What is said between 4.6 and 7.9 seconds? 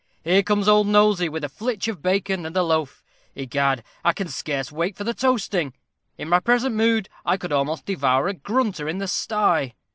wait for the toasting. In my present mood, I could almost